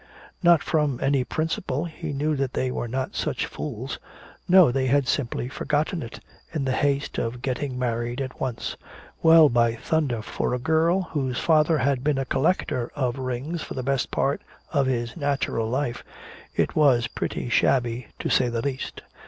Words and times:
Not 0.41 0.63
from 0.63 0.99
any 0.99 1.23
principle, 1.23 1.85
he 1.85 2.11
knew 2.11 2.35
that 2.35 2.53
they 2.53 2.71
were 2.71 2.87
not 2.87 3.13
such 3.15 3.45
fools. 3.45 3.99
No, 4.49 4.71
they 4.71 4.87
had 4.87 5.07
simply 5.07 5.47
forgotten 5.47 6.01
it, 6.01 6.19
in 6.51 6.65
the 6.65 6.71
haste 6.71 7.19
of 7.19 7.43
getting 7.43 7.77
married 7.77 8.19
at 8.19 8.41
once. 8.41 8.75
Well, 9.21 9.47
by 9.47 9.75
thunder, 9.75 10.23
for 10.23 10.55
a 10.55 10.59
girl 10.59 11.03
whose 11.03 11.37
father 11.37 11.77
had 11.77 12.03
been 12.03 12.17
a 12.17 12.25
collector 12.25 12.91
of 12.95 13.19
rings 13.19 13.61
for 13.61 13.75
the 13.75 13.83
best 13.83 14.09
part 14.09 14.41
of 14.73 14.87
his 14.87 15.15
natural 15.15 15.69
life, 15.69 16.03
it 16.55 16.75
was 16.75 17.05
pretty 17.05 17.47
shabby 17.49 18.07
to 18.17 18.27
say 18.27 18.49
the 18.49 18.63
least! 18.63 19.03